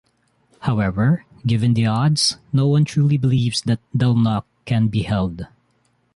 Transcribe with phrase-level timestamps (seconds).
[0.61, 5.45] However, given the odds, no-one truly believes that Delnoch can be held.